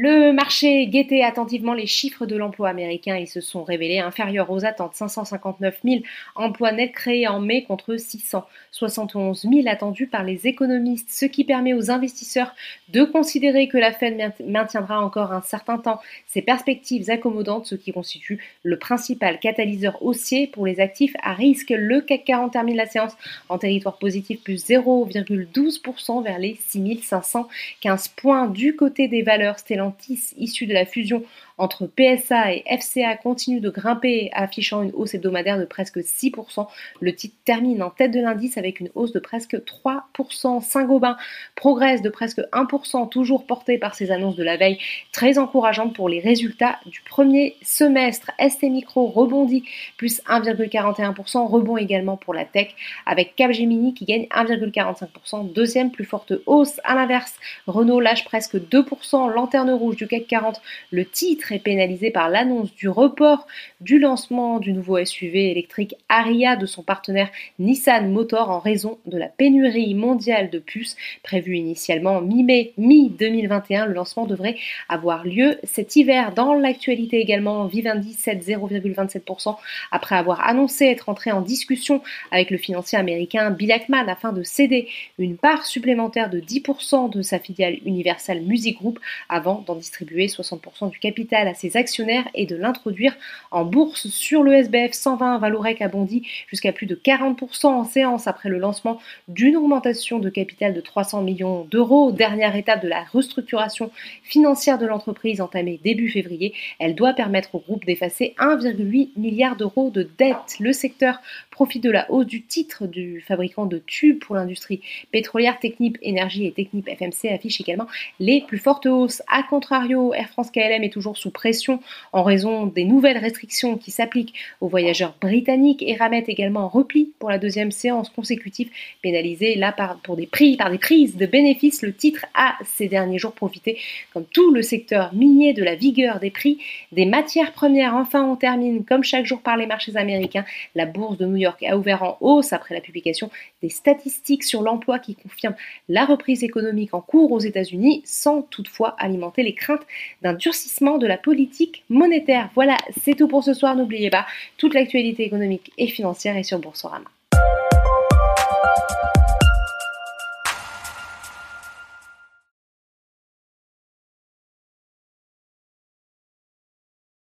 [0.00, 3.16] Le marché guettait attentivement les chiffres de l'emploi américain.
[3.16, 4.94] Ils se sont révélés inférieurs aux attentes.
[4.94, 6.02] 559 000
[6.36, 11.74] emplois nets créés en mai contre 671 000 attendus par les économistes, ce qui permet
[11.74, 12.54] aux investisseurs
[12.90, 17.90] de considérer que la Fed maintiendra encore un certain temps ses perspectives accommodantes, ce qui
[17.90, 21.74] constitue le principal catalyseur haussier pour les actifs à risque.
[21.76, 23.16] Le CAC 40 termine la séance
[23.48, 29.58] en territoire positif plus 0,12% vers les 6515 points du côté des valeurs.
[29.58, 29.87] Stellantis
[30.36, 31.22] issu de la fusion
[31.58, 36.66] entre PSA et FCA continue de grimper, affichant une hausse hebdomadaire de presque 6%.
[37.00, 40.62] Le titre termine en tête de l'indice avec une hausse de presque 3%.
[40.62, 41.16] Saint-Gobain
[41.56, 44.78] progresse de presque 1%, toujours porté par ces annonces de la veille,
[45.12, 48.30] très encourageantes pour les résultats du premier semestre.
[48.38, 49.64] ST Micro rebondit,
[49.96, 52.68] plus 1,41%, rebond également pour la tech,
[53.04, 56.80] avec Capgemini qui gagne 1,45%, deuxième plus forte hausse.
[56.84, 57.34] À l'inverse,
[57.66, 62.74] Renault lâche presque 2%, lanterne rouge du CAC 40, le titre très pénalisé par l'annonce
[62.74, 63.46] du report
[63.80, 69.16] du lancement du nouveau SUV électrique Aria de son partenaire Nissan Motor en raison de
[69.16, 73.86] la pénurie mondiale de puces prévue initialement mi-mai, mi-2021.
[73.86, 74.56] Le lancement devrait
[74.88, 76.32] avoir lieu cet hiver.
[76.34, 79.56] Dans l'actualité également, Vivendi cède 0,27%
[79.92, 84.42] après avoir annoncé être entré en discussion avec le financier américain Bill Ackman afin de
[84.42, 90.26] céder une part supplémentaire de 10% de sa filiale Universal Music Group avant d'en distribuer
[90.26, 93.16] 60% du capital à ses actionnaires et de l'introduire
[93.50, 95.38] en bourse sur le SBF 120.
[95.38, 98.98] Valorec a bondi jusqu'à plus de 40% en séance après le lancement
[99.28, 102.12] d'une augmentation de capital de 300 millions d'euros.
[102.12, 103.90] Dernière étape de la restructuration
[104.22, 106.54] financière de l'entreprise entamée début février.
[106.78, 110.56] Elle doit permettre au groupe d'effacer 1,8 milliard d'euros de dettes.
[110.60, 111.20] Le secteur
[111.58, 115.58] profite de la hausse du titre du fabricant de tubes pour l'industrie pétrolière.
[115.58, 117.88] Technip Énergie et Technip FMC affichent également
[118.20, 119.24] les plus fortes hausses.
[119.26, 121.80] A contrario, Air France KLM est toujours sous pression
[122.12, 127.10] en raison des nouvelles restrictions qui s'appliquent aux voyageurs britanniques et ramettent également en repli
[127.18, 128.70] pour la deuxième séance consécutive,
[129.02, 131.82] pénalisé là par, pour des prix, par des prises de bénéfices.
[131.82, 133.78] Le titre a ces derniers jours profité,
[134.12, 136.58] comme tout le secteur minier, de la vigueur des prix
[136.92, 137.96] des matières premières.
[137.96, 140.44] Enfin, on termine comme chaque jour par les marchés américains.
[140.76, 143.30] La bourse de New a ouvert en hausse après la publication
[143.62, 145.56] des statistiques sur l'emploi qui confirment
[145.88, 149.86] la reprise économique en cours aux États-Unis, sans toutefois alimenter les craintes
[150.22, 152.50] d'un durcissement de la politique monétaire.
[152.54, 153.76] Voilà, c'est tout pour ce soir.
[153.76, 154.26] N'oubliez pas,
[154.56, 157.06] toute l'actualité économique et financière est sur Boursorama.